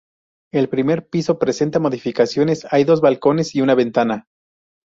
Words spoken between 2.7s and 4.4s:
hay dos balcones y una ventana.